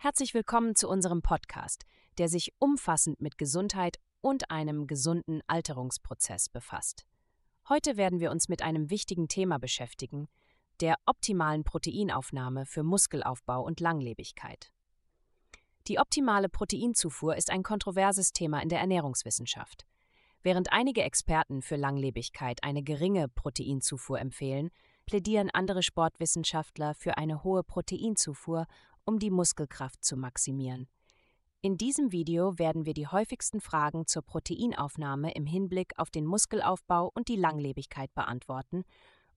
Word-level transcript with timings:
Herzlich 0.00 0.32
willkommen 0.32 0.76
zu 0.76 0.88
unserem 0.88 1.22
Podcast, 1.22 1.84
der 2.18 2.28
sich 2.28 2.52
umfassend 2.60 3.20
mit 3.20 3.36
Gesundheit 3.36 3.96
und 4.20 4.48
einem 4.48 4.86
gesunden 4.86 5.40
Alterungsprozess 5.48 6.48
befasst. 6.48 7.04
Heute 7.68 7.96
werden 7.96 8.20
wir 8.20 8.30
uns 8.30 8.48
mit 8.48 8.62
einem 8.62 8.90
wichtigen 8.90 9.26
Thema 9.26 9.58
beschäftigen, 9.58 10.28
der 10.80 10.94
optimalen 11.04 11.64
Proteinaufnahme 11.64 12.64
für 12.64 12.84
Muskelaufbau 12.84 13.60
und 13.64 13.80
Langlebigkeit. 13.80 14.70
Die 15.88 15.98
optimale 15.98 16.48
Proteinzufuhr 16.48 17.34
ist 17.34 17.50
ein 17.50 17.64
kontroverses 17.64 18.32
Thema 18.32 18.62
in 18.62 18.68
der 18.68 18.78
Ernährungswissenschaft. 18.78 19.84
Während 20.44 20.72
einige 20.72 21.02
Experten 21.02 21.60
für 21.60 21.74
Langlebigkeit 21.74 22.62
eine 22.62 22.84
geringe 22.84 23.26
Proteinzufuhr 23.26 24.20
empfehlen, 24.20 24.70
plädieren 25.06 25.50
andere 25.50 25.82
Sportwissenschaftler 25.82 26.94
für 26.94 27.18
eine 27.18 27.42
hohe 27.42 27.64
Proteinzufuhr, 27.64 28.66
um 29.08 29.18
die 29.18 29.30
Muskelkraft 29.30 30.04
zu 30.04 30.18
maximieren. 30.18 30.86
In 31.62 31.78
diesem 31.78 32.12
Video 32.12 32.58
werden 32.58 32.84
wir 32.84 32.92
die 32.92 33.06
häufigsten 33.06 33.62
Fragen 33.62 34.06
zur 34.06 34.20
Proteinaufnahme 34.20 35.32
im 35.32 35.46
Hinblick 35.46 35.98
auf 35.98 36.10
den 36.10 36.26
Muskelaufbau 36.26 37.10
und 37.14 37.28
die 37.28 37.36
Langlebigkeit 37.36 38.14
beantworten 38.14 38.84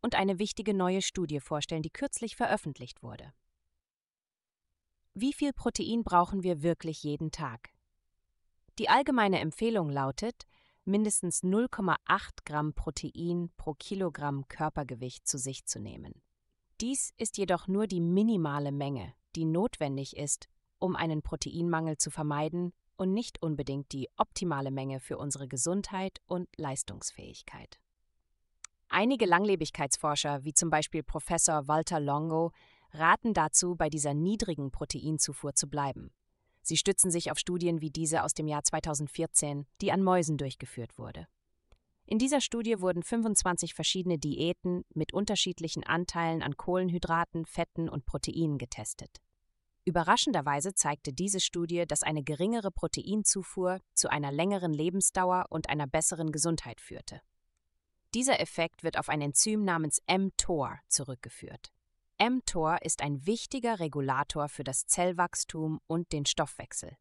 und 0.02 0.13
eine 0.13 0.39
wichtige 0.39 0.73
neue 0.73 1.02
Studie 1.02 1.39
vorstellen, 1.39 1.84
die 1.84 1.89
kürzlich 1.89 2.35
veröffentlicht 2.35 3.02
wurde. 3.02 3.31
Wie 5.13 5.31
viel 5.31 5.53
Protein 5.53 6.03
brauchen 6.03 6.43
wir 6.43 6.62
wirklich 6.62 7.01
jeden 7.03 7.31
Tag? 7.31 7.70
Die 8.77 8.90
allgemeine 8.90 9.40
Empfehlung 9.40 9.90
lautet, 9.90 10.48
mindestens 10.84 11.43
0,8 11.43 12.43
Gramm 12.43 12.73
Protein 12.73 13.49
pro 13.55 13.73
Kilogramm 13.76 14.49
Körpergewicht 14.49 15.26
zu 15.29 15.38
sich 15.38 15.65
zu 15.65 15.79
nehmen. 15.79 16.21
Dies 16.81 17.13
ist 17.15 17.38
jedoch 17.38 17.70
nur 17.70 17.88
die 17.88 18.01
minimale 18.01 18.73
Menge, 18.73 19.13
die 19.35 19.45
notwendig 19.45 20.17
ist, 20.17 20.48
um 20.80 20.95
einen 20.95 21.21
Proteinmangel 21.21 21.98
zu 21.98 22.10
vermeiden 22.12 22.74
und 22.98 23.13
nicht 23.13 23.41
unbedingt 23.41 23.91
die 23.91 24.10
optimale 24.18 24.71
Menge 24.71 24.99
für 24.99 25.18
unsere 25.18 25.48
Gesundheit 25.48 26.20
und 26.26 26.48
Leistungsfähigkeit. 26.57 27.79
Einige 28.90 29.26
Langlebigkeitsforscher, 29.26 30.43
wie 30.43 30.54
zum 30.54 30.70
Beispiel 30.70 31.02
Professor 31.02 31.68
Walter 31.68 31.99
Longo, 31.99 32.52
raten 32.91 33.34
dazu, 33.34 33.76
bei 33.76 33.90
dieser 33.90 34.13
niedrigen 34.13 34.71
Proteinzufuhr 34.71 35.54
zu 35.54 35.70
bleiben. 35.70 36.12
Sie 36.62 36.77
stützen 36.77 37.09
sich 37.09 37.32
auf 37.32 37.40
Studien 37.40 37.82
wie 37.82 37.90
diese 37.90 38.24
aus 38.24 38.34
dem 38.34 38.48
Jahr 38.48 38.63
2014, 38.63 39.65
die 39.82 39.91
an 39.91 40.04
Mäusen 40.04 40.37
durchgeführt 40.37 40.98
wurde. 40.98 41.27
In 42.12 42.20
dieser 42.20 42.41
Studie 42.41 42.81
wurden 42.81 43.04
25 43.04 43.73
verschiedene 43.73 44.20
Diäten 44.20 44.84
mit 44.93 45.13
unterschiedlichen 45.13 45.85
Anteilen 45.85 46.43
an 46.43 46.57
Kohlenhydraten, 46.57 47.45
Fetten 47.45 47.87
und 47.87 48.05
Proteinen 48.05 48.57
getestet. 48.57 49.21
Überraschenderweise 49.85 50.73
zeigte 50.73 51.13
diese 51.13 51.40
Studie, 51.40 51.85
dass 51.87 52.03
eine 52.03 52.21
geringere 52.21 52.70
Proteinzufuhr 52.70 53.79
zu 53.93 54.12
einer 54.12 54.29
längeren 54.29 54.73
Lebensdauer 54.73 55.45
und 55.48 55.70
einer 55.70 55.87
besseren 55.87 56.34
Gesundheit 56.34 56.81
führte. 56.81 57.21
Dieser 58.13 58.41
Effekt 58.41 58.84
wird 58.84 58.99
auf 58.99 59.07
ein 59.07 59.21
Enzym 59.21 59.63
namens 59.63 60.01
mTOR 60.05 60.79
zurückgeführt 60.90 61.71
mTOR 62.21 62.81
ist 62.84 63.01
ein 63.01 63.25
wichtiger 63.25 63.79
Regulator 63.79 64.50
für 64.50 64.66
das 64.66 64.85
Zellwachstum 64.85 65.79
und 65.88 66.12
den 66.12 66.25
Stoffwechsel. 66.25 66.97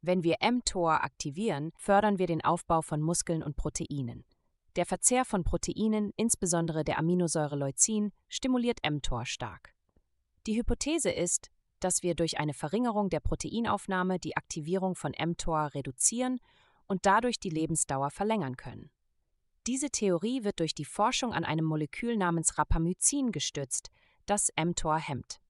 Wenn 0.00 0.22
wir 0.22 0.36
mTOR 0.40 1.02
aktivieren, 1.02 1.72
fördern 1.76 2.18
wir 2.18 2.26
den 2.26 2.44
Aufbau 2.44 2.82
von 2.82 3.02
Muskeln 3.02 3.42
und 3.42 3.56
Proteinen. 3.56 4.24
Der 4.76 4.86
Verzehr 4.86 5.24
von 5.24 5.42
Proteinen, 5.42 6.12
insbesondere 6.16 6.84
der 6.84 6.98
Aminosäure 6.98 7.56
Leucin, 7.56 8.12
stimuliert 8.28 8.78
mTOR 8.88 9.26
stark. 9.26 9.74
Die 10.46 10.56
Hypothese 10.56 11.10
ist, 11.10 11.50
dass 11.80 12.02
wir 12.02 12.14
durch 12.14 12.38
eine 12.38 12.54
Verringerung 12.54 13.10
der 13.10 13.20
Proteinaufnahme 13.20 14.18
die 14.18 14.36
Aktivierung 14.36 14.94
von 14.94 15.12
mTOR 15.18 15.74
reduzieren 15.74 16.38
und 16.86 17.06
dadurch 17.06 17.40
die 17.40 17.50
Lebensdauer 17.50 18.10
verlängern 18.10 18.56
können. 18.56 18.90
Diese 19.66 19.90
Theorie 19.90 20.44
wird 20.44 20.60
durch 20.60 20.74
die 20.74 20.84
Forschung 20.84 21.34
an 21.34 21.44
einem 21.44 21.64
Molekül 21.64 22.16
namens 22.16 22.56
Rapamycin 22.56 23.32
gestützt, 23.32 23.90
das 24.26 24.50
mTOR 24.56 24.98
hemmt. 24.98 25.40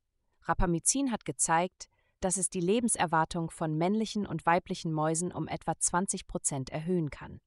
Rapamycin 0.43 1.13
hat 1.13 1.25
gezeigt, 1.25 1.89
dass 2.21 2.37
es 2.37 2.51
die 2.51 2.61
Lebenserwartung 2.61 3.51
von 3.51 3.77
männlichen 3.77 4.27
und 4.27 4.47
weiblichen 4.47 4.93
Mäusen 4.93 5.33
um 5.33 5.49
etwa 5.49 5.79
20 5.79 6.27
Prozent 6.27 6.71
erhöhen 6.71 7.11
kann. 7.11 7.41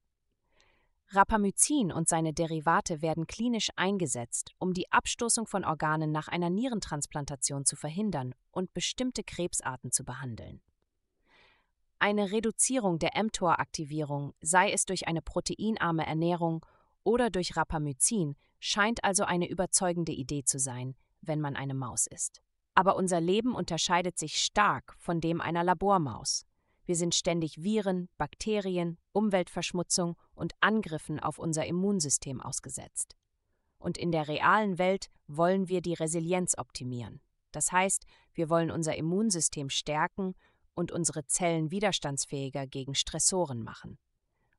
Rapamycin 1.13 1.91
und 1.91 2.07
seine 2.07 2.33
Derivate 2.33 3.01
werden 3.01 3.27
klinisch 3.27 3.69
eingesetzt, 3.75 4.53
um 4.59 4.73
die 4.73 4.89
Abstoßung 4.93 5.45
von 5.45 5.65
Organen 5.65 6.13
nach 6.13 6.29
einer 6.29 6.49
Nierentransplantation 6.49 7.65
zu 7.65 7.75
verhindern 7.75 8.33
und 8.51 8.73
bestimmte 8.73 9.23
Krebsarten 9.23 9.91
zu 9.91 10.05
behandeln. 10.05 10.61
Eine 11.99 12.31
Reduzierung 12.31 12.97
der 12.97 13.11
mTOR-Aktivierung, 13.21 14.33
sei 14.41 14.71
es 14.71 14.85
durch 14.85 15.07
eine 15.07 15.21
proteinarme 15.21 16.05
Ernährung 16.05 16.65
oder 17.03 17.29
durch 17.29 17.57
Rapamycin, 17.57 18.37
scheint 18.59 19.03
also 19.03 19.23
eine 19.23 19.49
überzeugende 19.49 20.13
Idee 20.13 20.43
zu 20.45 20.59
sein, 20.59 20.95
wenn 21.21 21.41
man 21.41 21.55
eine 21.57 21.73
Maus 21.73 22.07
ist. 22.07 22.41
Aber 22.73 22.95
unser 22.95 23.19
Leben 23.19 23.53
unterscheidet 23.53 24.17
sich 24.17 24.41
stark 24.41 24.95
von 24.97 25.21
dem 25.21 25.41
einer 25.41 25.63
Labormaus. 25.63 26.45
Wir 26.85 26.95
sind 26.95 27.15
ständig 27.15 27.63
Viren, 27.63 28.09
Bakterien, 28.17 28.97
Umweltverschmutzung 29.11 30.17
und 30.33 30.53
Angriffen 30.61 31.19
auf 31.19 31.37
unser 31.37 31.65
Immunsystem 31.65 32.41
ausgesetzt. 32.41 33.15
Und 33.77 33.97
in 33.97 34.11
der 34.11 34.27
realen 34.27 34.77
Welt 34.77 35.09
wollen 35.27 35.69
wir 35.69 35.81
die 35.81 35.93
Resilienz 35.93 36.57
optimieren. 36.57 37.21
Das 37.51 37.71
heißt, 37.71 38.05
wir 38.33 38.49
wollen 38.49 38.71
unser 38.71 38.95
Immunsystem 38.95 39.69
stärken 39.69 40.35
und 40.73 40.91
unsere 40.91 41.25
Zellen 41.25 41.71
widerstandsfähiger 41.71 42.67
gegen 42.67 42.95
Stressoren 42.95 43.63
machen. 43.63 43.97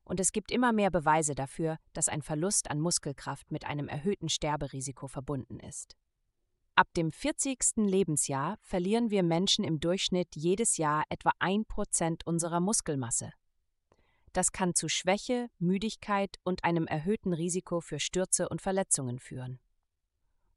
Und 0.03 0.19
es 0.19 0.31
gibt 0.31 0.51
immer 0.51 0.73
mehr 0.73 0.91
Beweise 0.91 1.33
dafür, 1.33 1.77
dass 1.93 2.09
ein 2.09 2.21
Verlust 2.21 2.69
an 2.69 2.79
Muskelkraft 2.79 3.51
mit 3.51 3.65
einem 3.65 3.87
erhöhten 3.87 4.29
Sterberisiko 4.29 5.07
verbunden 5.07 5.59
ist. 5.59 5.95
Ab 6.75 6.91
dem 6.95 7.11
40. 7.11 7.59
Lebensjahr 7.75 8.57
verlieren 8.61 9.11
wir 9.11 9.21
Menschen 9.21 9.63
im 9.63 9.79
Durchschnitt 9.79 10.29
jedes 10.35 10.77
Jahr 10.77 11.03
etwa 11.09 11.29
1% 11.39 12.25
unserer 12.25 12.59
Muskelmasse. 12.61 13.31
Das 14.31 14.51
kann 14.51 14.73
zu 14.73 14.89
Schwäche, 14.89 15.51
Müdigkeit 15.59 16.39
und 16.43 16.63
einem 16.63 16.87
erhöhten 16.87 17.33
Risiko 17.33 17.79
für 17.79 17.99
Stürze 17.99 18.49
und 18.49 18.59
Verletzungen 18.59 19.19
führen. 19.19 19.59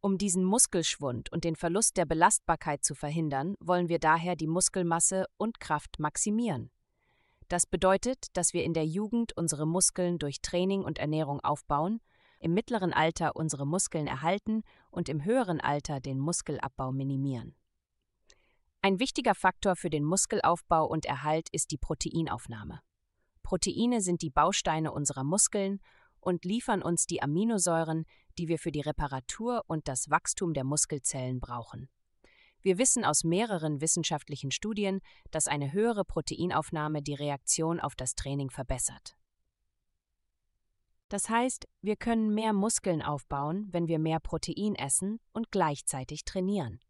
Um 0.00 0.16
diesen 0.16 0.42
Muskelschwund 0.42 1.30
und 1.32 1.44
den 1.44 1.54
Verlust 1.54 1.98
der 1.98 2.06
Belastbarkeit 2.06 2.82
zu 2.82 2.94
verhindern, 2.94 3.54
wollen 3.60 3.90
wir 3.90 3.98
daher 3.98 4.36
die 4.36 4.46
Muskelmasse 4.46 5.26
und 5.36 5.60
Kraft 5.60 5.98
maximieren. 5.98 6.70
Das 7.48 7.66
bedeutet, 7.66 8.28
dass 8.32 8.54
wir 8.54 8.64
in 8.64 8.72
der 8.72 8.86
Jugend 8.86 9.36
unsere 9.36 9.66
Muskeln 9.66 10.18
durch 10.18 10.40
Training 10.40 10.82
und 10.82 10.98
Ernährung 10.98 11.40
aufbauen 11.40 12.00
im 12.46 12.54
mittleren 12.54 12.92
Alter 12.92 13.34
unsere 13.34 13.66
Muskeln 13.66 14.06
erhalten 14.06 14.62
und 14.90 15.08
im 15.08 15.24
höheren 15.24 15.60
Alter 15.60 15.98
den 15.98 16.20
Muskelabbau 16.20 16.92
minimieren. 16.92 17.56
Ein 18.82 19.00
wichtiger 19.00 19.34
Faktor 19.34 19.74
für 19.74 19.90
den 19.90 20.04
Muskelaufbau 20.04 20.86
und 20.86 21.06
Erhalt 21.06 21.48
ist 21.50 21.72
die 21.72 21.76
Proteinaufnahme. 21.76 22.82
Proteine 23.42 24.00
sind 24.00 24.22
die 24.22 24.30
Bausteine 24.30 24.92
unserer 24.92 25.24
Muskeln 25.24 25.80
und 26.20 26.44
liefern 26.44 26.82
uns 26.82 27.06
die 27.06 27.20
Aminosäuren, 27.20 28.04
die 28.38 28.46
wir 28.46 28.60
für 28.60 28.70
die 28.70 28.80
Reparatur 28.80 29.64
und 29.66 29.88
das 29.88 30.08
Wachstum 30.08 30.54
der 30.54 30.62
Muskelzellen 30.62 31.40
brauchen. 31.40 31.88
Wir 32.60 32.78
wissen 32.78 33.04
aus 33.04 33.24
mehreren 33.24 33.80
wissenschaftlichen 33.80 34.52
Studien, 34.52 35.00
dass 35.32 35.48
eine 35.48 35.72
höhere 35.72 36.04
Proteinaufnahme 36.04 37.02
die 37.02 37.14
Reaktion 37.14 37.80
auf 37.80 37.96
das 37.96 38.14
Training 38.14 38.50
verbessert. 38.50 39.16
Das 41.08 41.28
heißt, 41.28 41.66
wir 41.82 41.96
können 41.96 42.34
mehr 42.34 42.52
Muskeln 42.52 43.00
aufbauen, 43.00 43.68
wenn 43.70 43.86
wir 43.86 43.98
mehr 43.98 44.18
Protein 44.18 44.74
essen 44.74 45.20
und 45.32 45.52
gleichzeitig 45.52 46.24
trainieren. 46.24 46.80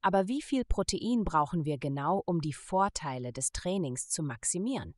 Aber 0.00 0.28
wie 0.28 0.40
viel 0.40 0.64
Protein 0.64 1.24
brauchen 1.24 1.64
wir 1.64 1.76
genau, 1.76 2.22
um 2.24 2.40
die 2.40 2.52
Vorteile 2.52 3.32
des 3.32 3.52
Trainings 3.52 4.08
zu 4.08 4.22
maximieren? 4.22 4.94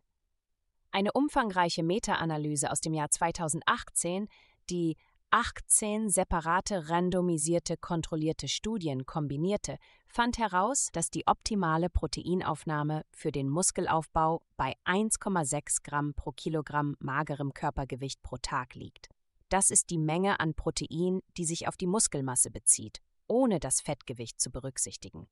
Eine 0.92 1.12
umfangreiche 1.12 1.82
Meta-Analyse 1.82 2.70
aus 2.70 2.80
dem 2.80 2.92
Jahr 2.92 3.10
2018, 3.10 4.28
die 4.68 4.96
18 5.32 6.10
separate 6.10 6.88
randomisierte 6.88 7.76
kontrollierte 7.76 8.48
Studien 8.48 9.06
kombinierte, 9.06 9.76
fand 10.08 10.38
heraus, 10.38 10.88
dass 10.92 11.08
die 11.08 11.26
optimale 11.28 11.88
Proteinaufnahme 11.88 13.04
für 13.12 13.30
den 13.30 13.48
Muskelaufbau 13.48 14.42
bei 14.56 14.74
1,6 14.84 15.84
Gramm 15.84 16.14
pro 16.14 16.32
Kilogramm 16.32 16.96
magerem 16.98 17.54
Körpergewicht 17.54 18.22
pro 18.22 18.38
Tag 18.38 18.74
liegt. 18.74 19.08
Das 19.50 19.70
ist 19.70 19.90
die 19.90 19.98
Menge 19.98 20.40
an 20.40 20.54
Protein, 20.54 21.20
die 21.36 21.44
sich 21.44 21.68
auf 21.68 21.76
die 21.76 21.86
Muskelmasse 21.86 22.50
bezieht, 22.50 23.00
ohne 23.28 23.60
das 23.60 23.80
Fettgewicht 23.80 24.40
zu 24.40 24.50
berücksichtigen. 24.50 25.28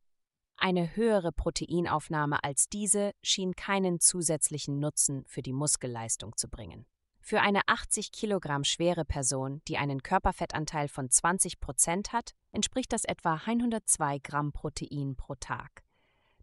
Eine 0.56 0.94
höhere 0.94 1.32
Proteinaufnahme 1.32 2.42
als 2.44 2.68
diese 2.68 3.12
schien 3.22 3.56
keinen 3.56 3.98
zusätzlichen 3.98 4.78
Nutzen 4.78 5.24
für 5.26 5.42
die 5.42 5.52
Muskelleistung 5.52 6.36
zu 6.36 6.48
bringen. 6.48 6.86
Für 7.28 7.42
eine 7.42 7.60
80 7.66 8.10
Kilogramm 8.10 8.64
schwere 8.64 9.04
Person, 9.04 9.60
die 9.68 9.76
einen 9.76 10.02
Körperfettanteil 10.02 10.88
von 10.88 11.10
20 11.10 11.60
Prozent 11.60 12.14
hat, 12.14 12.30
entspricht 12.52 12.90
das 12.90 13.04
etwa 13.04 13.34
102 13.34 14.20
Gramm 14.20 14.50
Protein 14.50 15.14
pro 15.14 15.34
Tag. 15.34 15.84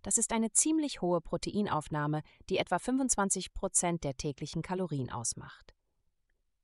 Das 0.03 0.19
ist 0.19 0.31
eine 0.31 0.51
ziemlich 0.51 1.01
hohe 1.01 1.21
Proteinaufnahme, 1.21 2.21
die 2.49 2.59
etwa 2.59 2.77
25 2.77 3.55
Prozent 3.55 4.03
der 4.03 4.15
täglichen 4.15 4.61
Kalorien 4.61 5.11
ausmacht. 5.11 5.73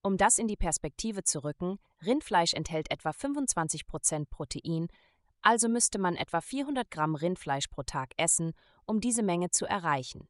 Um 0.03 0.17
das 0.17 0.37
in 0.37 0.47
die 0.47 0.55
Perspektive 0.55 1.23
zu 1.23 1.43
rücken, 1.43 1.79
Rindfleisch 2.05 2.53
enthält 2.53 2.91
etwa 2.91 3.13
25 3.13 3.87
Prozent 3.87 4.29
Protein, 4.29 4.89
also 5.41 5.67
müsste 5.67 5.97
man 5.97 6.15
etwa 6.15 6.41
400 6.41 6.91
Gramm 6.91 7.15
Rindfleisch 7.15 7.69
pro 7.69 7.81
Tag 7.81 8.11
essen, 8.17 8.53
um 8.85 9.01
diese 9.01 9.23
Menge 9.23 9.49
zu 9.49 9.65
erreichen. 9.65 10.27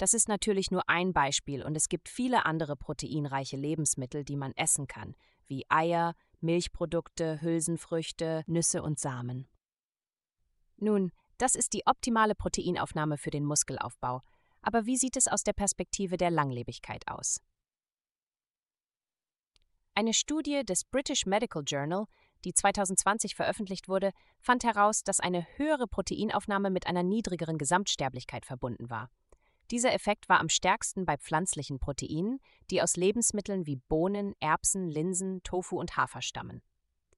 Das 0.00 0.14
ist 0.14 0.28
natürlich 0.28 0.70
nur 0.70 0.88
ein 0.88 1.12
Beispiel 1.12 1.62
und 1.62 1.76
es 1.76 1.90
gibt 1.90 2.08
viele 2.08 2.46
andere 2.46 2.74
proteinreiche 2.74 3.58
Lebensmittel, 3.58 4.24
die 4.24 4.36
man 4.36 4.52
essen 4.56 4.86
kann, 4.86 5.14
wie 5.46 5.66
Eier, 5.68 6.14
Milchprodukte, 6.40 7.42
Hülsenfrüchte, 7.42 8.42
Nüsse 8.46 8.82
und 8.82 8.98
Samen. 8.98 9.46
Nun, 10.78 11.12
das 11.36 11.54
ist 11.54 11.74
die 11.74 11.82
optimale 11.84 12.34
Proteinaufnahme 12.34 13.18
für 13.18 13.28
den 13.28 13.44
Muskelaufbau. 13.44 14.22
Aber 14.62 14.86
wie 14.86 14.96
sieht 14.96 15.18
es 15.18 15.28
aus 15.28 15.42
der 15.42 15.52
Perspektive 15.52 16.16
der 16.16 16.30
Langlebigkeit 16.30 17.06
aus? 17.06 17.42
Eine 19.94 20.14
Studie 20.14 20.64
des 20.64 20.84
British 20.86 21.26
Medical 21.26 21.62
Journal, 21.66 22.06
die 22.46 22.54
2020 22.54 23.34
veröffentlicht 23.34 23.86
wurde, 23.86 24.12
fand 24.40 24.64
heraus, 24.64 25.04
dass 25.04 25.20
eine 25.20 25.46
höhere 25.58 25.86
Proteinaufnahme 25.86 26.70
mit 26.70 26.86
einer 26.86 27.02
niedrigeren 27.02 27.58
Gesamtsterblichkeit 27.58 28.46
verbunden 28.46 28.88
war. 28.88 29.10
Dieser 29.70 29.92
Effekt 29.92 30.28
war 30.28 30.40
am 30.40 30.48
stärksten 30.48 31.06
bei 31.06 31.16
pflanzlichen 31.16 31.78
Proteinen, 31.78 32.40
die 32.70 32.82
aus 32.82 32.96
Lebensmitteln 32.96 33.66
wie 33.66 33.76
Bohnen, 33.76 34.34
Erbsen, 34.40 34.88
Linsen, 34.88 35.42
Tofu 35.44 35.78
und 35.78 35.96
Hafer 35.96 36.22
stammen. 36.22 36.62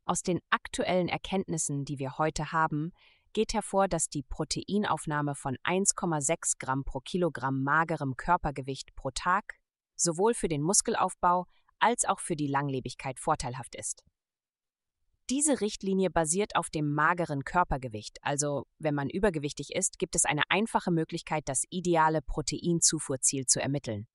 Aus 0.04 0.22
den 0.22 0.40
aktuellen 0.50 1.08
Erkenntnissen, 1.08 1.84
die 1.84 1.99
wir 1.99 2.19
heute 2.19 2.52
haben, 2.52 2.93
geht 3.32 3.54
hervor, 3.54 3.88
dass 3.88 4.08
die 4.08 4.22
Proteinaufnahme 4.22 5.34
von 5.34 5.56
1,6 5.64 6.58
Gramm 6.58 6.84
pro 6.84 7.00
Kilogramm 7.00 7.62
magerem 7.62 8.16
Körpergewicht 8.16 8.94
pro 8.94 9.10
Tag 9.10 9.54
sowohl 9.96 10.34
für 10.34 10.49
den 10.49 10.60
Muskelaufbau 10.60 11.46
als 11.78 12.04
auch 12.04 12.20
für 12.20 12.37
die 12.37 12.49
Langlebigkeit 12.49 13.19
vorteilhaft 13.19 13.75
ist. 13.75 14.04
Diese 15.32 15.62
Richtlinie 15.62 16.11
basiert 16.11 16.56
auf 16.56 16.69
dem 16.69 16.93
mageren 16.93 17.43
Körpergewicht, 17.43 18.19
also 18.20 18.67
wenn 18.79 18.94
man 18.94 19.08
übergewichtig 19.08 19.75
ist, 19.75 19.99
gibt 19.99 20.14
es 20.14 20.26
eine 20.26 20.43
einfache 20.50 20.90
Möglichkeit, 20.90 21.44
das 21.49 21.64
ideale 21.70 22.20
Proteinzufuhrziel 22.20 23.46
zu 23.46 23.58
ermitteln. 23.58 24.06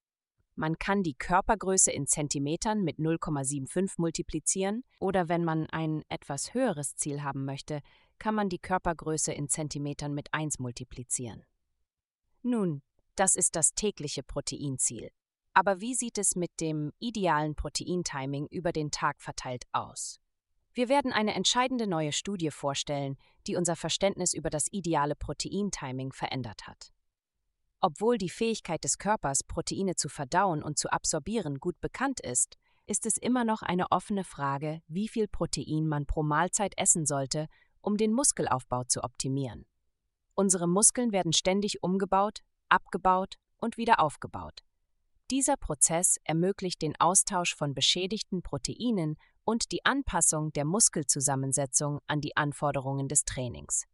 Man 0.54 0.78
kann 0.78 1.02
die 1.02 1.16
Körpergröße 1.16 1.90
in 1.92 2.06
Zentimetern 2.06 2.84
mit 2.84 3.00
0,75 3.00 3.94
multiplizieren 3.98 4.84
oder 5.00 5.28
wenn 5.28 5.44
man 5.44 5.66
ein 5.72 6.04
etwas 6.08 6.54
höheres 6.54 6.96
Ziel 6.96 7.24
haben 7.24 7.46
möchte, 7.46 7.82
kann 8.20 8.36
man 8.36 8.48
die 8.48 8.60
Körpergröße 8.60 9.34
in 9.34 9.50
Zentimetern 9.50 10.14
mit 10.14 10.32
1 10.36 10.60
multiplizieren. 10.60 11.44
Nun, 12.44 12.84
das 13.16 13.36
ist 13.36 13.56
das 13.56 13.74
tägliche 13.74 14.22
Proteinziel. 14.22 15.10
Aber 15.56 15.82
wie 15.82 15.96
sieht 15.96 16.20
es 16.20 16.36
mit 16.36 16.52
dem 16.62 16.94
idealen 17.00 17.56
Proteintiming 17.56 18.46
über 18.52 18.72
den 18.72 18.92
Tag 18.92 19.20
verteilt 19.20 19.64
aus? 19.72 20.20
Wir 20.78 20.90
werden 20.90 21.12
eine 21.12 21.34
entscheidende 21.34 21.88
neue 21.88 22.12
Studie 22.12 22.52
vorstellen, 22.52 23.18
die 23.48 23.56
unser 23.56 23.76
Verständnis 23.76 24.36
über 24.36 24.52
das 24.52 24.68
ideale 24.72 25.16
Proteintiming 25.16 26.14
verändert 26.14 26.68
hat. 26.68 26.92
Obwohl 27.82 28.20
die 28.20 28.30
Fähigkeit 28.30 28.84
des 28.84 29.00
Körpers, 29.00 29.44
Proteine 29.44 29.96
zu 29.96 30.08
verdauen 30.08 30.62
und 30.62 30.78
zu 30.78 30.92
absorbieren, 30.92 31.58
gut 31.58 31.82
bekannt 31.82 32.20
ist, 32.20 32.60
ist 32.86 33.08
es 33.08 33.18
immer 33.18 33.44
noch 33.44 33.64
eine 33.64 33.90
offene 33.90 34.24
Frage, 34.24 34.84
wie 34.88 35.08
viel 35.08 35.28
Protein 35.28 35.88
man 35.88 36.06
pro 36.06 36.22
Mahlzeit 36.22 36.78
essen 36.78 37.08
sollte, 37.08 37.48
um 37.82 37.98
den 37.98 38.14
Muskelaufbau 38.14 38.84
zu 38.84 39.04
optimieren. 39.04 39.66
Unsere 40.36 40.68
Muskeln 40.68 41.12
werden 41.12 41.34
ständig 41.34 41.82
umgebaut, 41.82 42.42
abgebaut 42.70 43.40
und 43.58 43.78
wieder 43.78 44.00
aufgebaut. 44.00 44.60
Dieser 45.32 45.58
Prozess 45.58 46.18
ermöglicht 46.24 46.84
den 46.84 46.96
Austausch 47.00 47.56
von 47.56 47.74
beschädigten 47.74 48.44
Proteinen 48.44 49.18
und 49.48 49.72
die 49.72 49.86
Anpassung 49.86 50.52
der 50.52 50.66
Muskelzusammensetzung 50.66 52.00
an 52.06 52.20
die 52.20 52.36
Anforderungen 52.36 53.08
des 53.08 53.24
Trainings. 53.24 53.86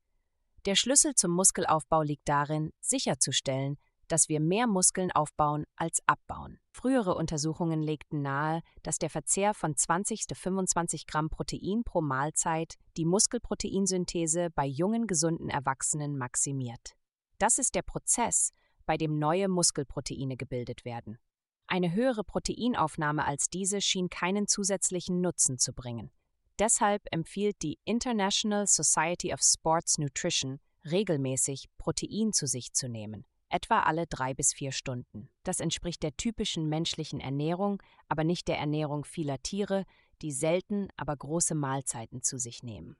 Der 0.65 0.73
Schlüssel 0.73 1.13
zum 1.13 1.29
Muskelaufbau 1.29 2.01
liegt 2.01 2.27
darin, 2.27 2.71
sicherzustellen, 2.81 3.77
dass 4.07 4.29
wir 4.29 4.39
mehr 4.39 4.65
Muskeln 4.65 5.11
aufbauen 5.11 5.65
als 5.75 6.01
abbauen. 6.07 6.57
Frühere 6.71 7.13
Untersuchungen 7.13 7.83
legten 7.83 8.23
nahe, 8.23 8.61
dass 8.81 8.97
der 8.97 9.11
Verzehr 9.11 9.53
von 9.53 9.77
20 9.77 10.25
bis 10.25 10.39
25 10.39 11.05
Gramm 11.05 11.29
Protein 11.29 11.83
pro 11.83 12.01
Mahlzeit 12.01 12.73
die 12.97 13.05
Muskelproteinsynthese 13.05 14.49
bei 14.55 14.65
jungen, 14.65 15.05
gesunden 15.05 15.49
Erwachsenen 15.49 16.17
maximiert. 16.17 16.95
Das 17.37 17.59
ist 17.59 17.75
der 17.75 17.83
Prozess, 17.83 18.53
bei 18.87 18.97
dem 18.97 19.19
neue 19.19 19.47
Muskelproteine 19.49 20.35
gebildet 20.35 20.83
werden. 20.83 21.19
Eine 21.67 21.93
höhere 21.93 22.23
Proteinaufnahme 22.23 23.25
als 23.25 23.49
diese 23.49 23.81
schien 23.81 24.09
keinen 24.09 24.47
zusätzlichen 24.47 25.21
Nutzen 25.21 25.57
zu 25.57 25.73
bringen. 25.73 26.11
Deshalb 26.59 27.03
empfiehlt 27.11 27.61
die 27.61 27.79
International 27.83 28.67
Society 28.67 29.33
of 29.33 29.41
Sports 29.41 29.97
Nutrition 29.97 30.59
regelmäßig 30.85 31.69
Protein 31.77 32.33
zu 32.33 32.45
sich 32.45 32.73
zu 32.73 32.87
nehmen 32.87 33.25
etwa 33.53 33.81
alle 33.81 34.07
drei 34.07 34.33
bis 34.33 34.51
vier 34.51 34.71
Stunden. 34.71 35.29
Das 35.43 35.59
entspricht 35.59 36.01
der 36.01 36.17
typischen 36.17 36.67
menschlichen 36.67 37.19
Ernährung, 37.19 37.81
aber 38.07 38.23
nicht 38.23 38.47
der 38.47 38.57
Ernährung 38.57 39.05
vieler 39.05 39.41
Tiere, 39.43 39.85
die 40.23 40.31
selten, 40.31 40.87
aber 40.97 41.15
große 41.15 41.53
Mahlzeiten 41.53 42.23
zu 42.23 42.39
sich 42.39 42.63
nehmen. 42.63 42.97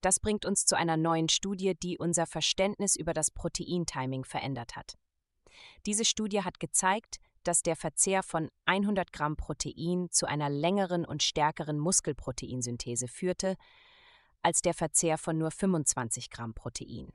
Das 0.00 0.20
bringt 0.20 0.46
uns 0.46 0.64
zu 0.64 0.76
einer 0.76 0.96
neuen 0.96 1.28
Studie, 1.28 1.74
die 1.74 1.98
unser 1.98 2.26
Verständnis 2.26 2.94
über 2.94 3.14
das 3.14 3.32
Proteintiming 3.32 4.24
verändert 4.24 4.76
hat. 4.76 4.94
Diese 5.86 6.04
Studie 6.04 6.42
hat 6.42 6.60
gezeigt, 6.60 7.18
dass 7.44 7.62
der 7.62 7.76
Verzehr 7.76 8.22
von 8.22 8.50
100 8.66 9.12
Gramm 9.12 9.36
Protein 9.36 10.08
zu 10.10 10.26
einer 10.26 10.50
längeren 10.50 11.04
und 11.04 11.22
stärkeren 11.22 11.78
Muskelproteinsynthese 11.78 13.08
führte, 13.08 13.56
als 14.42 14.60
der 14.60 14.74
Verzehr 14.74 15.18
von 15.18 15.38
nur 15.38 15.50
25 15.50 16.30
Gramm 16.30 16.54
Protein. 16.54 17.12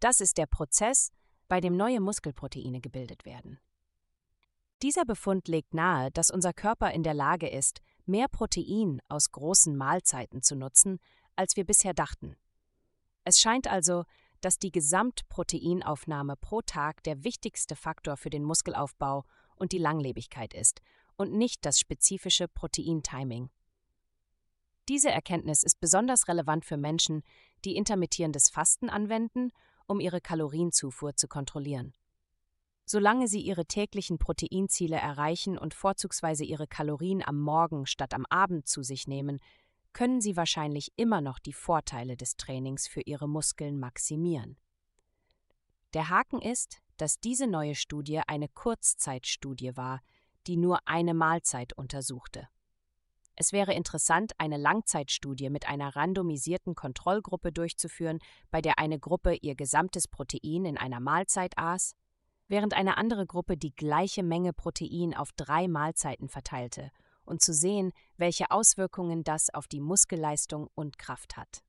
Das 0.00 0.20
ist 0.20 0.38
der 0.38 0.46
Prozess, 0.46 1.12
bei 1.48 1.60
dem 1.60 1.76
neue 1.76 2.00
Muskelproteine 2.00 2.80
gebildet 2.80 3.24
werden. 3.24 3.58
Dieser 4.82 5.04
Befund 5.04 5.46
legt 5.48 5.74
nahe, 5.74 6.10
dass 6.10 6.30
unser 6.30 6.54
Körper 6.54 6.90
in 6.92 7.02
der 7.02 7.12
Lage 7.12 7.48
ist, 7.48 7.80
mehr 8.06 8.28
Protein 8.28 9.02
aus 9.08 9.30
großen 9.30 9.76
Mahlzeiten 9.76 10.42
zu 10.42 10.56
nutzen, 10.56 10.98
als 11.36 11.56
wir 11.56 11.64
bisher 11.64 11.92
dachten. 11.92 12.36
Es 13.24 13.40
scheint 13.40 13.66
also, 13.66 14.04
dass 14.40 14.58
die 14.58 14.72
Gesamtproteinaufnahme 14.72 16.36
pro 16.36 16.62
Tag 16.62 17.02
der 17.02 17.24
wichtigste 17.24 17.76
Faktor 17.76 18.16
für 18.16 18.30
den 18.30 18.42
Muskelaufbau 18.42 19.24
und 19.60 19.72
die 19.72 19.78
Langlebigkeit 19.78 20.54
ist 20.54 20.80
und 21.16 21.32
nicht 21.32 21.64
das 21.64 21.78
spezifische 21.78 22.48
Proteintiming. 22.48 23.50
Diese 24.88 25.10
Erkenntnis 25.10 25.62
ist 25.62 25.78
besonders 25.78 26.26
relevant 26.26 26.64
für 26.64 26.76
Menschen, 26.76 27.22
die 27.64 27.76
intermittierendes 27.76 28.50
Fasten 28.50 28.88
anwenden 28.90 29.52
um 29.90 29.98
ihre 29.98 30.20
Kalorienzufuhr 30.20 31.16
zu 31.16 31.26
kontrollieren. 31.26 31.92
Solange 32.86 33.28
Sie 33.28 33.40
Ihre 33.40 33.66
täglichen 33.66 34.18
Proteinziele 34.18 34.96
erreichen 34.96 35.58
und 35.58 35.74
vorzugsweise 35.74 36.44
Ihre 36.44 36.66
Kalorien 36.68 37.22
am 37.26 37.40
Morgen 37.40 37.86
statt 37.86 38.14
am 38.14 38.24
Abend 38.26 38.68
zu 38.68 38.82
sich 38.82 39.08
nehmen, 39.08 39.40
können 39.92 40.20
Sie 40.20 40.36
wahrscheinlich 40.36 40.92
immer 40.96 41.20
noch 41.20 41.40
die 41.40 41.52
Vorteile 41.52 42.16
des 42.16 42.36
Trainings 42.36 42.86
für 42.86 43.00
Ihre 43.00 43.28
Muskeln 43.28 43.78
maximieren. 43.78 44.56
Der 45.92 46.08
Haken 46.08 46.40
ist, 46.40 46.78
dass 47.00 47.18
diese 47.18 47.46
neue 47.46 47.74
Studie 47.74 48.20
eine 48.26 48.48
Kurzzeitstudie 48.48 49.76
war, 49.76 50.00
die 50.46 50.56
nur 50.56 50.86
eine 50.86 51.14
Mahlzeit 51.14 51.72
untersuchte. 51.72 52.48
Es 53.36 53.52
wäre 53.52 53.72
interessant, 53.72 54.32
eine 54.36 54.58
Langzeitstudie 54.58 55.48
mit 55.48 55.66
einer 55.66 55.96
randomisierten 55.96 56.74
Kontrollgruppe 56.74 57.52
durchzuführen, 57.52 58.18
bei 58.50 58.60
der 58.60 58.78
eine 58.78 58.98
Gruppe 58.98 59.34
ihr 59.34 59.54
gesamtes 59.54 60.08
Protein 60.08 60.66
in 60.66 60.76
einer 60.76 61.00
Mahlzeit 61.00 61.56
aß, 61.56 61.94
während 62.48 62.74
eine 62.74 62.98
andere 62.98 63.26
Gruppe 63.26 63.56
die 63.56 63.74
gleiche 63.74 64.22
Menge 64.22 64.52
Protein 64.52 65.16
auf 65.16 65.30
drei 65.32 65.68
Mahlzeiten 65.68 66.28
verteilte, 66.28 66.90
und 67.24 67.40
zu 67.40 67.54
sehen, 67.54 67.92
welche 68.18 68.50
Auswirkungen 68.50 69.24
das 69.24 69.54
auf 69.54 69.68
die 69.68 69.80
Muskelleistung 69.80 70.68
und 70.74 70.98
Kraft 70.98 71.38
hat. 71.38 71.62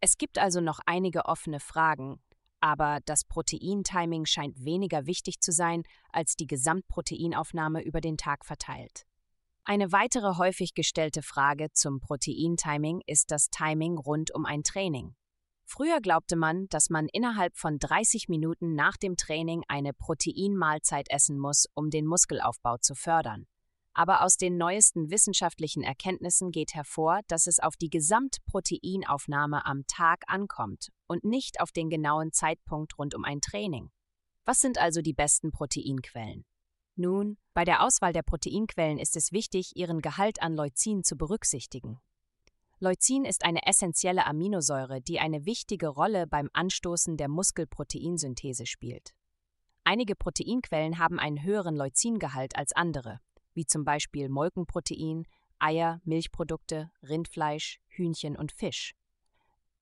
Es 0.00 0.18
gibt 0.18 0.38
also 0.38 0.60
noch 0.60 0.80
einige 0.84 1.24
offene 1.24 1.60
Fragen, 1.60 2.20
aber 2.60 3.00
das 3.04 3.24
Proteintiming 3.24 4.26
scheint 4.26 4.64
weniger 4.64 5.06
wichtig 5.06 5.40
zu 5.40 5.52
sein 5.52 5.82
als 6.10 6.36
die 6.36 6.46
Gesamtproteinaufnahme 6.46 7.82
über 7.82 8.00
den 8.00 8.16
Tag 8.16 8.44
verteilt. 8.44 9.06
Eine 9.64 9.90
weitere 9.90 10.36
häufig 10.36 10.74
gestellte 10.74 11.22
Frage 11.22 11.72
zum 11.72 12.00
Proteintiming 12.00 13.02
ist 13.06 13.30
das 13.30 13.50
Timing 13.50 13.98
rund 13.98 14.32
um 14.32 14.46
ein 14.46 14.62
Training. 14.62 15.16
Früher 15.64 16.00
glaubte 16.00 16.36
man, 16.36 16.68
dass 16.68 16.90
man 16.90 17.08
innerhalb 17.12 17.56
von 17.56 17.78
30 17.80 18.28
Minuten 18.28 18.76
nach 18.76 18.96
dem 18.96 19.16
Training 19.16 19.64
eine 19.66 19.92
Proteinmahlzeit 19.92 21.10
essen 21.10 21.38
muss, 21.38 21.66
um 21.74 21.90
den 21.90 22.06
Muskelaufbau 22.06 22.76
zu 22.78 22.94
fördern. 22.94 23.46
Aber 23.98 24.22
aus 24.22 24.36
den 24.36 24.58
neuesten 24.58 25.10
wissenschaftlichen 25.10 25.82
Erkenntnissen 25.82 26.50
geht 26.50 26.74
hervor, 26.74 27.20
dass 27.28 27.46
es 27.46 27.60
auf 27.60 27.78
die 27.78 27.88
Gesamtproteinaufnahme 27.88 29.64
am 29.64 29.86
Tag 29.86 30.24
ankommt 30.26 30.92
und 31.06 31.24
nicht 31.24 31.62
auf 31.62 31.72
den 31.72 31.88
genauen 31.88 32.30
Zeitpunkt 32.30 32.98
rund 32.98 33.14
um 33.14 33.24
ein 33.24 33.40
Training. 33.40 33.90
Was 34.44 34.60
sind 34.60 34.76
also 34.76 35.00
die 35.00 35.14
besten 35.14 35.50
Proteinquellen? 35.50 36.44
Nun, 36.96 37.38
bei 37.54 37.64
der 37.64 37.82
Auswahl 37.82 38.12
der 38.12 38.22
Proteinquellen 38.22 38.98
ist 38.98 39.16
es 39.16 39.32
wichtig, 39.32 39.76
ihren 39.76 40.02
Gehalt 40.02 40.42
an 40.42 40.54
Leucin 40.54 41.02
zu 41.02 41.16
berücksichtigen. 41.16 41.98
Leucin 42.78 43.24
ist 43.24 43.46
eine 43.46 43.64
essentielle 43.66 44.26
Aminosäure, 44.26 45.00
die 45.00 45.20
eine 45.20 45.46
wichtige 45.46 45.88
Rolle 45.88 46.26
beim 46.26 46.50
Anstoßen 46.52 47.16
der 47.16 47.28
Muskelproteinsynthese 47.28 48.66
spielt. 48.66 49.14
Einige 49.84 50.16
Proteinquellen 50.16 50.98
haben 50.98 51.18
einen 51.18 51.42
höheren 51.42 51.76
Leucingehalt 51.76 52.56
als 52.56 52.74
andere, 52.74 53.20
wie 53.56 53.66
zum 53.66 53.84
Beispiel 53.84 54.28
Molkenprotein, 54.28 55.26
Eier, 55.58 56.00
Milchprodukte, 56.04 56.90
Rindfleisch, 57.02 57.80
Hühnchen 57.88 58.36
und 58.36 58.52
Fisch. 58.52 58.94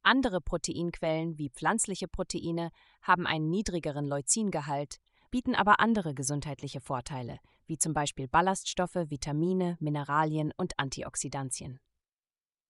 Andere 0.02 0.40
Proteinquellen 0.40 1.38
wie 1.38 1.50
pflanzliche 1.50 2.08
Proteine 2.08 2.70
haben 3.02 3.26
einen 3.26 3.50
niedrigeren 3.50 4.06
Leucingehalt, 4.06 5.00
bieten 5.30 5.54
aber 5.54 5.80
andere 5.80 6.14
gesundheitliche 6.14 6.80
Vorteile, 6.80 7.40
wie 7.66 7.78
zum 7.78 7.94
Beispiel 7.94 8.28
Ballaststoffe, 8.28 8.94
Vitamine, 8.94 9.76
Mineralien 9.80 10.52
und 10.56 10.78
Antioxidantien. 10.78 11.80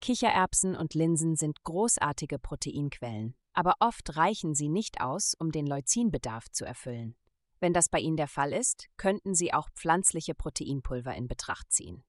Kichererbsen 0.02 0.76
und 0.76 0.94
Linsen 0.94 1.36
sind 1.36 1.64
großartige 1.64 2.38
Proteinquellen, 2.38 3.36
aber 3.54 3.76
oft 3.80 4.18
reichen 4.18 4.54
sie 4.54 4.68
nicht 4.68 5.00
aus, 5.00 5.36
um 5.40 5.52
den 5.52 5.68
Leucinbedarf 5.68 6.50
zu 6.52 6.66
erfüllen. 6.66 7.16
Wenn 7.62 7.74
das 7.74 7.90
bei 7.90 8.00
Ihnen 8.00 8.18
der 8.18 8.28
Fall 8.28 8.54
ist, 8.54 8.88
könnten 8.98 9.36
Sie 9.36 9.54
auch 9.54 9.70
pflanzliche 9.70 10.34
Proteinpulver 10.34 11.16
in 11.16 11.28
Betracht 11.28 11.72
ziehen. 11.72 12.04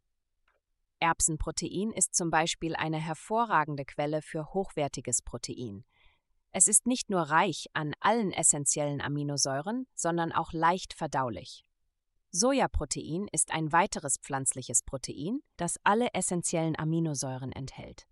Erbsenprotein 0.99 1.93
ist 1.93 2.15
zum 2.15 2.31
Beispiel 2.31 2.75
eine 2.75 2.97
hervorragende 2.97 3.85
Quelle 3.85 4.23
für 4.23 4.55
hochwertiges 4.55 5.21
Protein. 5.21 5.85
Es 6.53 6.69
ist 6.69 6.87
nicht 6.87 7.11
nur 7.11 7.21
reich 7.21 7.67
an 7.75 7.93
allen 8.01 8.33
essentiellen 8.33 9.03
Aminosäuren, 9.03 9.87
sondern 9.95 10.33
auch 10.33 10.53
leicht 10.53 10.95
verdaulich. 10.95 11.67
Sojaprotein 12.31 13.29
ist 13.31 13.53
ein 13.53 13.73
weiteres 13.73 14.17
pflanzliches 14.17 14.83
Protein, 14.83 15.41
das 15.59 15.79
alle 15.85 16.15
essentiellen 16.15 16.79
Aminosäuren 16.79 17.53
enthält. 17.53 18.07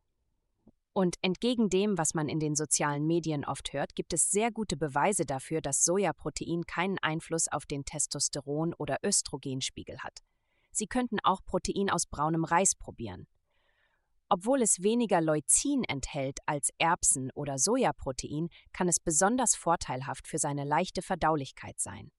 Und 1.01 1.17
entgegen 1.23 1.71
dem, 1.71 1.97
was 1.97 2.13
man 2.13 2.29
in 2.29 2.41
den 2.41 2.55
sozialen 2.55 3.07
Medien 3.07 3.47
oft 3.47 3.73
hört, 3.73 3.95
gibt 3.95 4.13
es 4.13 4.31
sehr 4.31 4.51
gute 4.51 4.77
Beweise 4.77 5.25
dafür, 5.25 5.63
dass 5.63 5.83
Sojaprotein 5.83 6.67
keinen 6.67 6.99
Einfluss 6.99 7.49
auf 7.49 7.65
den 7.65 7.87
Testosteron- 7.87 8.75
oder 8.77 8.99
Östrogenspiegel 9.03 10.01
hat. 10.01 10.19
Sie 10.73 10.87
könnten 10.87 11.17
auch 11.23 11.43
Protein 11.43 11.89
aus 11.89 12.05
braunem 12.05 12.45
Reis 12.45 12.75
probieren. 12.75 13.27
Obwohl 14.29 14.61
es 14.61 14.83
weniger 14.83 15.23
Leucin 15.23 15.85
enthält 15.85 16.41
als 16.45 16.69
Erbsen- 16.77 17.31
oder 17.35 17.57
Sojaprotein, 17.57 18.51
kann 18.75 18.87
es 18.87 19.01
besonders 19.01 19.57
vorteilhaft 19.57 20.29
für 20.29 20.37
seine 20.37 20.65
leichte 20.65 21.01
Verdaulichkeit 21.01 21.81
sein. 21.81 22.13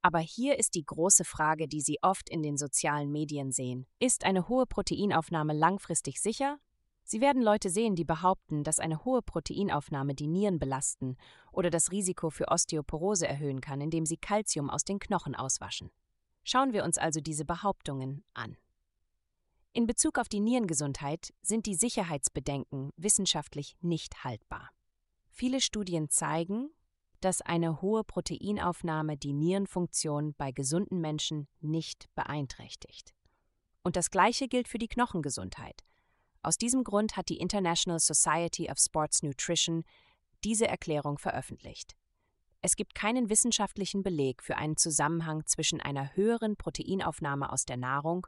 Aber 0.00 0.20
hier 0.20 0.58
ist 0.58 0.74
die 0.74 0.86
große 0.86 1.24
Frage, 1.24 1.68
die 1.68 1.82
Sie 1.82 1.98
oft 2.00 2.30
in 2.30 2.42
den 2.42 2.56
sozialen 2.56 3.12
Medien 3.12 3.52
sehen. 3.52 3.86
Ist 3.98 4.24
eine 4.24 4.48
hohe 4.48 4.64
Proteinaufnahme 4.64 5.52
langfristig 5.52 6.22
sicher 6.22 6.58
Sie 7.04 7.20
werden 7.20 7.42
Leute 7.42 7.68
sehen, 7.68 7.96
die 7.96 8.04
behaupten, 8.04 8.64
dass 8.64 8.80
eine 8.80 9.04
hohe 9.04 9.20
Proteinaufnahme 9.20 10.14
die 10.14 10.26
Nieren 10.26 10.58
belasten 10.58 11.16
oder 11.52 11.68
das 11.68 11.92
Risiko 11.92 12.30
für 12.30 12.48
Osteoporose 12.48 13.28
erhöhen 13.28 13.60
kann, 13.60 13.82
indem 13.82 14.06
sie 14.06 14.16
Kalzium 14.16 14.70
aus 14.70 14.84
den 14.84 14.98
Knochen 14.98 15.34
auswaschen. 15.34 15.90
Schauen 16.44 16.72
wir 16.72 16.82
uns 16.82 16.96
also 16.96 17.20
diese 17.20 17.44
Behauptungen 17.44 18.24
an. 18.32 18.56
In 19.72 19.86
Bezug 19.86 20.18
auf 20.18 20.28
die 20.28 20.40
Nierengesundheit 20.40 21.34
sind 21.42 21.66
die 21.66 21.74
Sicherheitsbedenken 21.74 22.90
wissenschaftlich 22.96 23.76
nicht 23.80 24.24
haltbar. 24.24 24.70
Viele 25.30 25.60
Studien 25.60 26.08
zeigen, 26.08 26.70
dass 27.20 27.42
eine 27.42 27.82
hohe 27.82 28.04
Proteinaufnahme 28.04 29.16
die 29.16 29.32
Nierenfunktion 29.32 30.34
bei 30.34 30.52
gesunden 30.52 31.00
Menschen 31.00 31.48
nicht 31.60 32.08
beeinträchtigt. 32.14 33.14
Und 33.82 33.96
das 33.96 34.10
Gleiche 34.10 34.46
gilt 34.46 34.68
für 34.68 34.78
die 34.78 34.88
Knochengesundheit. 34.88 35.82
Aus 36.44 36.58
diesem 36.58 36.84
Grund 36.84 37.16
hat 37.16 37.30
die 37.30 37.38
International 37.38 37.98
Society 37.98 38.70
of 38.70 38.78
Sports 38.78 39.22
Nutrition 39.22 39.82
diese 40.44 40.68
Erklärung 40.68 41.16
veröffentlicht. 41.16 41.96
Es 42.60 42.76
gibt 42.76 42.94
keinen 42.94 43.30
wissenschaftlichen 43.30 44.02
Beleg 44.02 44.42
für 44.42 44.56
einen 44.58 44.76
Zusammenhang 44.76 45.46
zwischen 45.46 45.80
einer 45.80 46.14
höheren 46.14 46.56
Proteinaufnahme 46.56 47.50
aus 47.50 47.64
der 47.64 47.78
Nahrung 47.78 48.26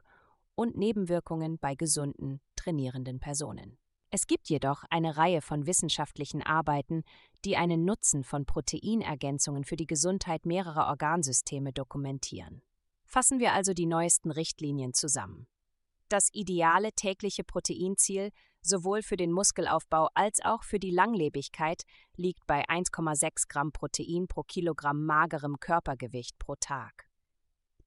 und 0.55 0.75
Nebenwirkungen 0.75 1.59
bei 1.59 1.75
gesunden, 1.75 2.41
trainierenden 2.55 3.19
Personen. 3.19 3.77
Es 4.09 4.25
gibt 4.25 4.49
jedoch 4.49 4.83
eine 4.89 5.17
Reihe 5.17 5.41
von 5.41 5.67
wissenschaftlichen 5.67 6.41
Arbeiten, 6.41 7.03
die 7.45 7.55
einen 7.55 7.85
Nutzen 7.85 8.23
von 8.23 8.47
Proteinergänzungen 8.47 9.63
für 9.63 9.75
die 9.75 9.85
Gesundheit 9.85 10.47
mehrerer 10.47 10.87
Organsysteme 10.87 11.71
dokumentieren. 11.71 12.63
Fassen 13.05 13.39
wir 13.39 13.53
also 13.53 13.73
die 13.73 13.85
neuesten 13.85 14.31
Richtlinien 14.31 14.95
zusammen. 14.95 15.47
Das 16.09 16.29
ideale 16.31 16.93
tägliche 16.93 17.43
Proteinziel 17.43 18.31
sowohl 18.61 19.01
für 19.01 19.17
den 19.17 19.31
Muskelaufbau 19.31 20.09
als 20.13 20.39
auch 20.43 20.63
für 20.63 20.79
die 20.79 20.91
Langlebigkeit 20.91 21.83
liegt 22.15 22.45
bei 22.47 22.63
1,6 22.67 23.47
Gramm 23.49 23.71
Protein 23.71 24.27
pro 24.27 24.43
Kilogramm 24.43 25.05
magerem 25.05 25.59
Körpergewicht 25.59 26.37
pro 26.39 26.55
Tag. 26.55 27.07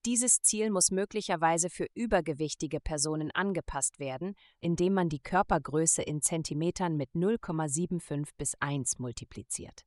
Dieses 0.06 0.40
Ziel 0.40 0.70
muss 0.70 0.90
möglicherweise 0.90 1.68
für 1.68 1.86
übergewichtige 1.94 2.80
Personen 2.80 3.30
angepasst 3.32 3.98
werden, 3.98 4.34
indem 4.60 4.94
man 4.94 5.10
die 5.10 5.20
Körpergröße 5.20 6.02
in 6.02 6.22
Zentimetern 6.22 6.96
mit 6.96 7.10
0,75 7.12 8.30
bis 8.38 8.54
1 8.60 8.98
multipliziert. 8.98 9.82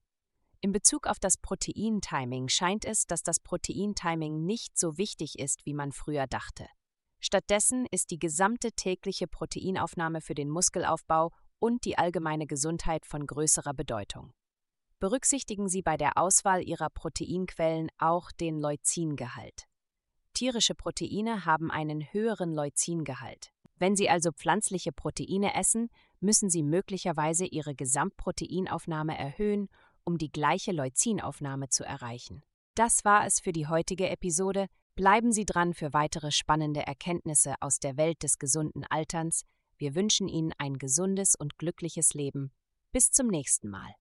In 0.61 0.71
Bezug 0.71 1.07
auf 1.07 1.19
das 1.19 1.37
Proteintiming 1.37 2.47
scheint 2.47 2.85
es, 2.85 3.05
dass 3.07 3.23
das 3.23 3.39
Proteintiming 3.39 4.45
nicht 4.45 4.77
so 4.77 4.97
wichtig 4.97 5.39
ist, 5.39 5.65
wie 5.65 5.73
man 5.73 5.91
früher 5.91 6.27
dachte. 6.27 6.67
Stattdessen 7.25 7.85
ist 7.89 8.11
die 8.11 8.19
gesamte 8.19 8.73
tägliche 8.73 9.27
Proteinaufnahme 9.27 10.19
für 10.19 10.35
den 10.35 10.49
Muskelaufbau 10.49 11.31
und 11.57 11.85
die 11.85 11.97
allgemeine 11.97 12.47
Gesundheit 12.47 13.05
von 13.05 13.25
größerer 13.25 13.73
Bedeutung. 13.73 14.33
Berücksichtigen 14.99 15.69
Sie 15.69 15.81
bei 15.81 15.95
der 15.95 16.17
Auswahl 16.17 16.67
Ihrer 16.67 16.89
Proteinquellen 16.89 17.89
auch 17.97 18.29
den 18.33 18.59
Leucingehalt. 18.59 19.69
Tierische 20.33 20.75
Proteine 20.75 21.45
haben 21.45 21.71
einen 21.71 22.01
höheren 22.11 22.53
Leucingehalt. 22.53 23.53
Wenn 23.77 23.95
Sie 23.95 24.09
also 24.09 24.33
pflanzliche 24.33 24.91
Proteine 24.91 25.55
essen, 25.55 25.87
müssen 26.19 26.49
Sie 26.49 26.61
möglicherweise 26.61 27.45
Ihre 27.45 27.73
Gesamtproteinaufnahme 27.73 29.17
erhöhen, 29.17 29.69
um 30.03 30.17
die 30.17 30.31
gleiche 30.31 30.73
Leucinaufnahme 30.73 31.69
zu 31.69 31.85
erreichen. 31.85 32.43
Das 32.75 33.05
war 33.05 33.25
es 33.25 33.39
für 33.39 33.53
die 33.53 33.67
heutige 33.67 34.09
Episode. 34.09 34.67
Bleiben 34.95 35.31
Sie 35.31 35.45
dran 35.45 35.73
für 35.73 35.91
weitere 35.93 36.31
spannende 36.31 36.85
Erkenntnisse 36.85 37.55
aus 37.61 37.79
der 37.79 37.97
Welt 37.97 38.21
des 38.21 38.37
gesunden 38.37 38.83
Alterns. 38.83 39.41
Wir 39.75 39.95
wünschen 39.95 40.27
Ihnen 40.27 40.53
ein 40.59 40.77
gesundes 40.77 41.33
und 41.35 41.57
glückliches 41.57 42.13
Leben. 42.13 42.51
Bis 42.91 43.09
zum 43.09 43.25
nächsten 43.25 43.69
Mal. 43.69 43.95